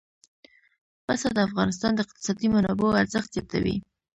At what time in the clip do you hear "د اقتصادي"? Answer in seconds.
1.93-2.47